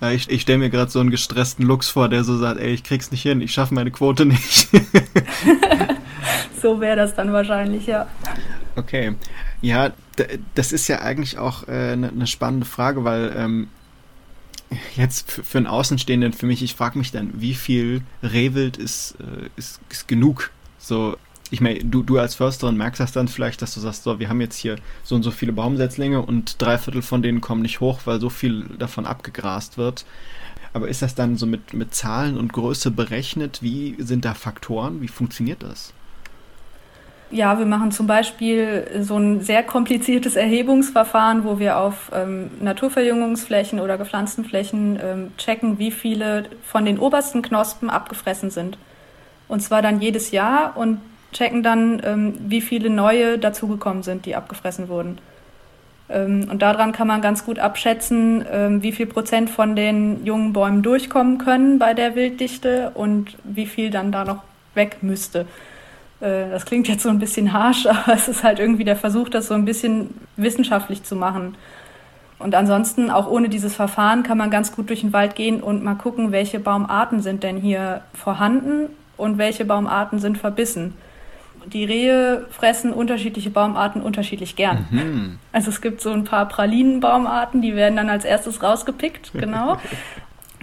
[0.00, 2.74] ja ich, ich stelle mir gerade so einen gestressten Lux vor, der so sagt, ey,
[2.74, 4.68] ich krieg's nicht hin, ich schaffe meine Quote nicht.
[6.60, 8.06] so wäre das dann wahrscheinlich, ja.
[8.76, 9.14] Okay.
[9.62, 9.92] Ja,
[10.56, 13.68] das ist ja eigentlich auch eine äh, ne, ne spannende Frage, weil ähm,
[14.96, 19.16] jetzt für, für einen Außenstehenden, für mich, ich frage mich dann, wie viel Rehwild ist,
[19.20, 20.50] äh, ist, ist genug?
[20.78, 21.16] So,
[21.54, 24.28] ich meine, du, du als Försterin merkst das dann vielleicht, dass du sagst, so, wir
[24.28, 27.78] haben jetzt hier so und so viele Baumsetzlinge und drei Viertel von denen kommen nicht
[27.78, 30.04] hoch, weil so viel davon abgegrast wird.
[30.72, 33.62] Aber ist das dann so mit, mit Zahlen und Größe berechnet?
[33.62, 35.00] Wie sind da Faktoren?
[35.00, 35.92] Wie funktioniert das?
[37.30, 43.78] Ja, wir machen zum Beispiel so ein sehr kompliziertes Erhebungsverfahren, wo wir auf ähm, Naturverjüngungsflächen
[43.78, 48.76] oder gepflanzten Flächen ähm, checken, wie viele von den obersten Knospen abgefressen sind.
[49.46, 50.98] Und zwar dann jedes Jahr und
[51.34, 55.18] checken dann, ähm, wie viele neue dazugekommen sind, die abgefressen wurden.
[56.08, 60.52] Ähm, und daran kann man ganz gut abschätzen, ähm, wie viel Prozent von den jungen
[60.52, 64.42] Bäumen durchkommen können bei der Wilddichte und wie viel dann da noch
[64.74, 65.40] weg müsste.
[66.20, 69.28] Äh, das klingt jetzt so ein bisschen harsch, aber es ist halt irgendwie der Versuch,
[69.28, 71.56] das so ein bisschen wissenschaftlich zu machen.
[72.38, 75.82] Und ansonsten, auch ohne dieses Verfahren, kann man ganz gut durch den Wald gehen und
[75.82, 80.94] mal gucken, welche Baumarten sind denn hier vorhanden und welche Baumarten sind verbissen
[81.66, 84.86] die Rehe fressen unterschiedliche Baumarten unterschiedlich gern.
[84.90, 85.38] Mhm.
[85.52, 89.78] Also es gibt so ein paar Pralinenbaumarten, die werden dann als erstes rausgepickt, genau.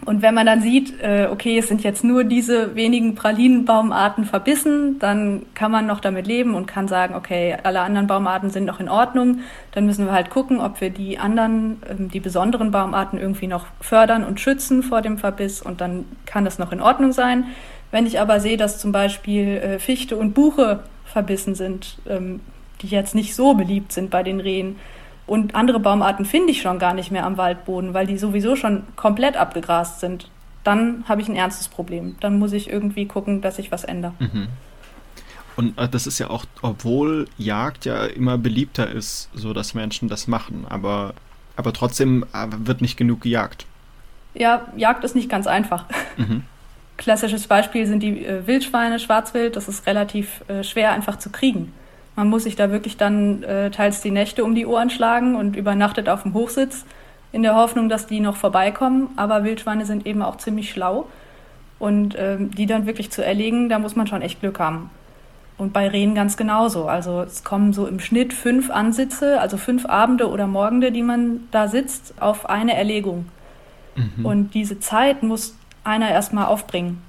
[0.04, 4.98] Und wenn man dann sieht, äh, okay, es sind jetzt nur diese wenigen Pralinenbaumarten verbissen,
[4.98, 8.80] dann kann man noch damit leben und kann sagen, okay, alle anderen Baumarten sind noch
[8.80, 9.42] in Ordnung.
[9.74, 13.68] Dann müssen wir halt gucken, ob wir die anderen, ähm, die besonderen Baumarten irgendwie noch
[13.80, 17.46] fördern und schützen vor dem Verbiss und dann kann das noch in Ordnung sein.
[17.92, 22.40] Wenn ich aber sehe, dass zum Beispiel äh, Fichte und Buche verbissen sind, ähm,
[22.82, 24.78] die jetzt nicht so beliebt sind bei den Rehen,
[25.32, 28.84] und andere Baumarten finde ich schon gar nicht mehr am Waldboden, weil die sowieso schon
[28.98, 30.28] komplett abgegrast sind,
[30.66, 32.18] dann habe ich ein ernstes Problem.
[32.20, 34.12] Dann muss ich irgendwie gucken, dass ich was ändere.
[34.20, 34.48] Mhm.
[35.56, 40.10] Und äh, das ist ja auch, obwohl Jagd ja immer beliebter ist, so dass Menschen
[40.10, 41.14] das machen, aber,
[41.56, 43.66] aber trotzdem äh, wird nicht genug gejagt.
[44.34, 45.86] Ja, Jagd ist nicht ganz einfach.
[46.18, 46.44] Mhm.
[47.02, 49.56] Klassisches Beispiel sind die äh, Wildschweine, Schwarzwild.
[49.56, 51.74] Das ist relativ äh, schwer einfach zu kriegen.
[52.16, 55.56] Man muss sich da wirklich dann äh, teils die Nächte um die Ohren schlagen und
[55.56, 56.86] übernachtet auf dem Hochsitz
[57.32, 59.10] in der Hoffnung, dass die noch vorbeikommen.
[59.16, 61.08] Aber Wildschweine sind eben auch ziemlich schlau.
[61.80, 64.92] Und ähm, die dann wirklich zu erlegen, da muss man schon echt Glück haben.
[65.58, 66.86] Und bei Rehen ganz genauso.
[66.86, 71.48] Also es kommen so im Schnitt fünf Ansitze, also fünf Abende oder Morgende, die man
[71.50, 73.26] da sitzt, auf eine Erlegung.
[73.96, 74.24] Mhm.
[74.24, 77.02] Und diese Zeit muss einer erstmal aufbringen.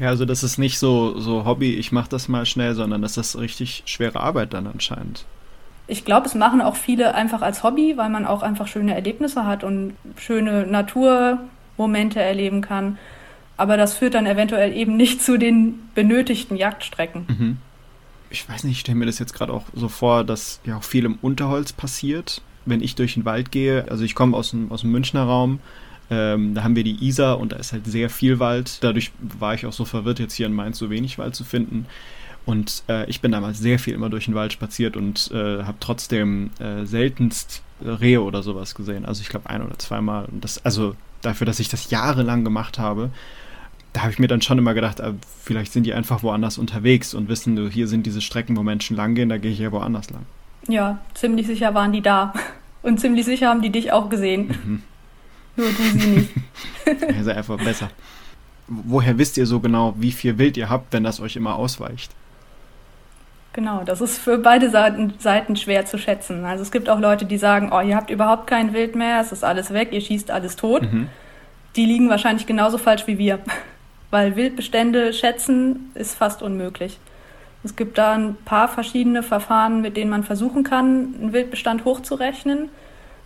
[0.00, 3.16] Ja, also das ist nicht so, so Hobby, ich mache das mal schnell, sondern das
[3.16, 5.26] ist richtig schwere Arbeit dann anscheinend.
[5.86, 9.44] Ich glaube, es machen auch viele einfach als Hobby, weil man auch einfach schöne Erlebnisse
[9.44, 12.98] hat und schöne Naturmomente erleben kann.
[13.56, 17.26] Aber das führt dann eventuell eben nicht zu den benötigten Jagdstrecken.
[17.28, 17.56] Mhm.
[18.30, 20.84] Ich weiß nicht, ich stelle mir das jetzt gerade auch so vor, dass ja auch
[20.84, 23.86] viel im Unterholz passiert, wenn ich durch den Wald gehe.
[23.90, 25.60] Also ich komme aus dem, aus dem Münchner Raum
[26.12, 28.78] ähm, da haben wir die Isar und da ist halt sehr viel Wald.
[28.82, 31.86] Dadurch war ich auch so verwirrt, jetzt hier in Mainz so wenig Wald zu finden.
[32.44, 35.78] Und äh, ich bin damals sehr viel immer durch den Wald spaziert und äh, habe
[35.80, 39.06] trotzdem äh, seltenst Rehe oder sowas gesehen.
[39.06, 40.26] Also ich glaube ein oder zweimal.
[40.26, 43.10] Und das, also dafür, dass ich das jahrelang gemacht habe,
[43.94, 47.14] da habe ich mir dann schon immer gedacht, äh, vielleicht sind die einfach woanders unterwegs
[47.14, 50.26] und wissen, hier sind diese Strecken, wo Menschen langgehen, da gehe ich ja woanders lang.
[50.68, 52.34] Ja, ziemlich sicher waren die da.
[52.82, 54.48] Und ziemlich sicher haben die dich auch gesehen.
[54.48, 54.82] Mhm.
[55.56, 56.30] Nur du sie nicht.
[57.16, 57.90] Ihr seid einfach besser.
[58.68, 62.12] Woher wisst ihr so genau, wie viel Wild ihr habt, wenn das euch immer ausweicht?
[63.52, 66.44] Genau, das ist für beide Seiten, Seiten schwer zu schätzen.
[66.44, 69.30] Also es gibt auch Leute, die sagen, oh, ihr habt überhaupt kein Wild mehr, es
[69.30, 70.90] ist alles weg, ihr schießt alles tot.
[70.90, 71.08] Mhm.
[71.76, 73.40] Die liegen wahrscheinlich genauso falsch wie wir.
[74.10, 76.98] Weil Wildbestände schätzen ist fast unmöglich.
[77.64, 82.70] Es gibt da ein paar verschiedene Verfahren, mit denen man versuchen kann, einen Wildbestand hochzurechnen.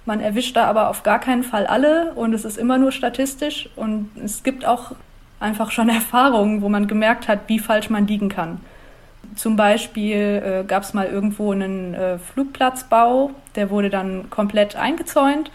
[0.07, 3.69] Man erwischt da aber auf gar keinen Fall alle und es ist immer nur statistisch
[3.77, 4.93] und es gibt auch
[5.41, 8.61] einfach schon Erfahrungen, wo man gemerkt hat, wie falsch man liegen kann.
[9.35, 15.51] Zum Beispiel äh, gab es mal irgendwo einen äh, Flugplatzbau, der wurde dann komplett eingezäunt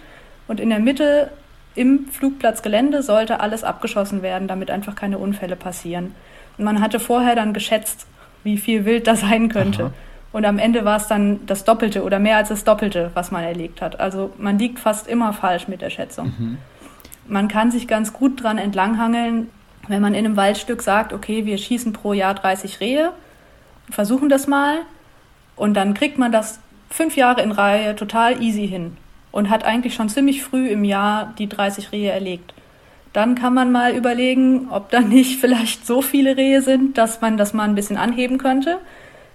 [0.47, 1.31] und in der Mitte
[1.73, 6.13] im Flugplatzgelände sollte alles abgeschossen werden, damit einfach keine Unfälle passieren.
[6.57, 8.05] Und man hatte vorher dann geschätzt,
[8.43, 9.83] wie viel Wild da sein könnte.
[9.83, 9.93] Aha.
[10.31, 13.43] Und am Ende war es dann das Doppelte oder mehr als das Doppelte, was man
[13.43, 13.99] erlegt hat.
[13.99, 16.33] Also man liegt fast immer falsch mit der Schätzung.
[16.37, 16.57] Mhm.
[17.27, 19.49] Man kann sich ganz gut dran entlanghangeln,
[19.87, 23.11] wenn man in einem Waldstück sagt, okay, wir schießen pro Jahr 30 Rehe,
[23.89, 24.79] versuchen das mal
[25.55, 28.97] und dann kriegt man das fünf Jahre in Reihe total easy hin
[29.31, 32.53] und hat eigentlich schon ziemlich früh im Jahr die 30 Rehe erlegt.
[33.13, 37.37] Dann kann man mal überlegen, ob da nicht vielleicht so viele Rehe sind, dass man
[37.37, 38.79] das mal ein bisschen anheben könnte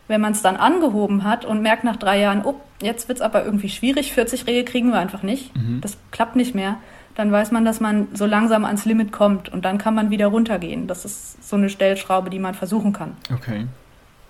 [0.08, 3.22] Wenn man es dann angehoben hat und merkt nach drei Jahren, oh, jetzt wird es
[3.22, 5.80] aber irgendwie schwierig, 40 Rehe kriegen wir einfach nicht, mhm.
[5.80, 6.76] das klappt nicht mehr,
[7.16, 10.26] dann weiß man, dass man so langsam ans Limit kommt und dann kann man wieder
[10.26, 10.86] runtergehen.
[10.86, 13.16] Das ist so eine Stellschraube, die man versuchen kann.
[13.32, 13.66] Okay.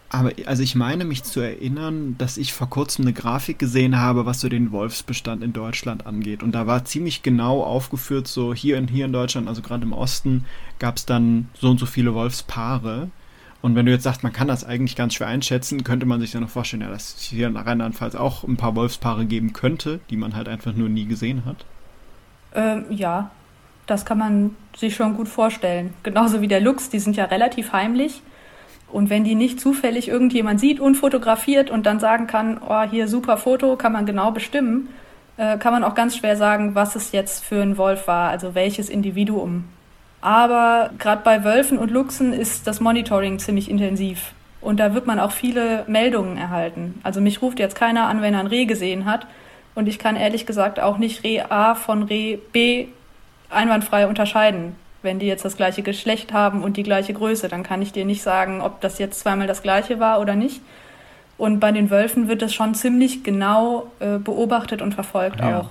[0.09, 4.25] Aber also ich meine mich zu erinnern, dass ich vor kurzem eine Grafik gesehen habe,
[4.25, 6.45] was so den Wolfsbestand in Deutschland angeht.
[6.45, 9.93] Und da war ziemlich genau aufgeführt, so hier in, hier in Deutschland, also gerade im
[9.93, 10.45] Osten,
[10.79, 13.11] gab es dann so und so viele Wolfspaare.
[13.67, 16.31] Und wenn du jetzt sagst, man kann das eigentlich ganz schwer einschätzen, könnte man sich
[16.31, 19.99] dann noch vorstellen, ja, dass es hier in Rheinland-Pfalz auch ein paar Wolfspaare geben könnte,
[20.09, 21.65] die man halt einfach nur nie gesehen hat.
[22.55, 23.33] Ähm, ja,
[23.87, 25.93] das kann man sich schon gut vorstellen.
[26.05, 28.23] Genauso wie der Luchs, die sind ja relativ heimlich.
[28.93, 33.09] Und wenn die nicht zufällig irgendjemand sieht und fotografiert und dann sagen kann, oh, hier
[33.09, 34.91] super Foto, kann man genau bestimmen,
[35.39, 38.55] äh, kann man auch ganz schwer sagen, was es jetzt für ein Wolf war, also
[38.55, 39.65] welches Individuum.
[40.27, 44.33] Aber gerade bei Wölfen und Luchsen ist das Monitoring ziemlich intensiv.
[44.61, 46.99] Und da wird man auch viele Meldungen erhalten.
[47.05, 49.29] Also mich ruft jetzt keiner an, wenn er ein Reh gesehen hat.
[49.77, 52.87] Und ich kann ehrlich gesagt auch nicht Reh A von Reh B
[53.51, 54.75] einwandfrei unterscheiden
[55.07, 58.05] wenn die jetzt das gleiche Geschlecht haben und die gleiche Größe, dann kann ich dir
[58.05, 60.61] nicht sagen, ob das jetzt zweimal das gleiche war oder nicht.
[61.39, 65.61] Und bei den Wölfen wird das schon ziemlich genau äh, beobachtet und verfolgt ja.
[65.61, 65.69] auch.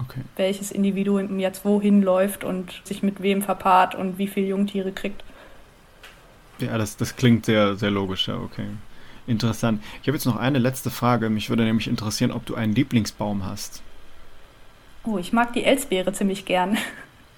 [0.00, 0.20] Okay.
[0.36, 5.24] Welches Individuum jetzt wohin läuft und sich mit wem verpaart und wie viele Jungtiere kriegt.
[6.60, 8.66] Ja, das, das klingt sehr, sehr logisch, ja, okay.
[9.26, 9.82] Interessant.
[10.02, 11.28] Ich habe jetzt noch eine letzte Frage.
[11.28, 13.82] Mich würde nämlich interessieren, ob du einen Lieblingsbaum hast.
[15.04, 16.76] Oh, ich mag die Elsbeere ziemlich gern.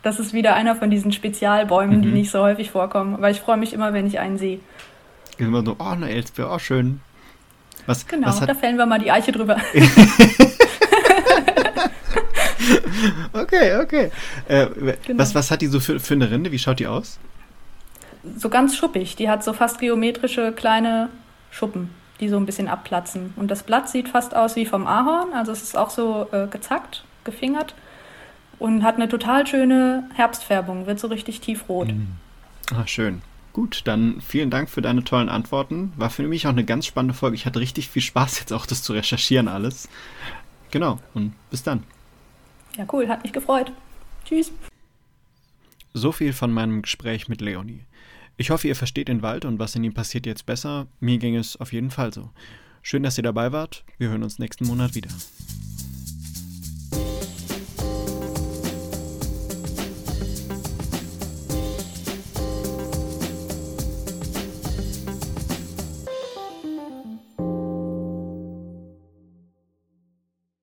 [0.02, 2.02] Das ist wieder einer von diesen Spezialbäumen, mhm.
[2.02, 3.16] die nicht so häufig vorkommen.
[3.16, 4.58] Aber ich freue mich immer, wenn ich einen sehe.
[5.36, 7.02] Immer so, oh, eine Elsbeere, oh, schön.
[7.84, 9.58] Was, genau, was da fällen wir mal die Eiche drüber.
[13.90, 14.10] okay.
[14.48, 14.66] Äh,
[15.06, 15.18] genau.
[15.18, 16.52] was, was hat die so für, für eine Rinde?
[16.52, 17.18] Wie schaut die aus?
[18.36, 19.16] So ganz schuppig.
[19.16, 21.08] Die hat so fast geometrische kleine
[21.50, 23.32] Schuppen, die so ein bisschen abplatzen.
[23.36, 25.32] Und das Blatt sieht fast aus wie vom Ahorn.
[25.32, 27.74] Also es ist auch so äh, gezackt, gefingert
[28.58, 31.88] und hat eine total schöne Herbstfärbung, wird so richtig tiefrot.
[31.88, 32.08] Mhm.
[32.72, 33.22] Ah, schön.
[33.52, 35.92] Gut, dann vielen Dank für deine tollen Antworten.
[35.96, 37.34] War für mich auch eine ganz spannende Folge.
[37.34, 39.88] Ich hatte richtig viel Spaß jetzt auch, das zu recherchieren alles.
[40.70, 41.82] Genau, und bis dann.
[42.76, 43.72] Ja, cool, hat mich gefreut.
[44.24, 44.52] Tschüss.
[45.92, 47.84] So viel von meinem Gespräch mit Leonie.
[48.36, 50.86] Ich hoffe, ihr versteht den Wald und was in ihm passiert jetzt besser.
[51.00, 52.30] Mir ging es auf jeden Fall so.
[52.82, 53.84] Schön, dass ihr dabei wart.
[53.98, 55.10] Wir hören uns nächsten Monat wieder.